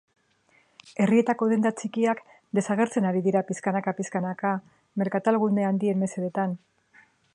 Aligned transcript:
Herrietako 1.03 1.47
denda 1.51 1.71
txikiak 1.81 2.23
desagertzen 2.59 3.07
ari 3.09 3.21
dira 3.27 3.43
pixkanaka 3.51 3.93
pixkanaka 3.99 4.55
merkatal 5.03 5.39
gune 5.45 5.69
handien 5.69 6.03
mesedetan. 6.07 6.57